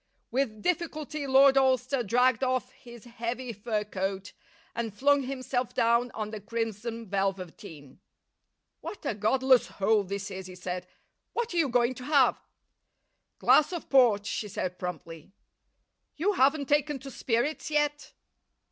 [0.31, 4.33] With difficulty Lord Alcester dragged off his heavy fur coat
[4.73, 7.99] and flung himself down on the crimson velveteen.
[8.79, 10.87] "What a godless hole this is," he said.
[11.33, 12.41] "What are you going to have?"
[13.37, 15.33] "Glass of port," she said promptly.
[16.15, 18.15] "You haven't taken to spirits yet?"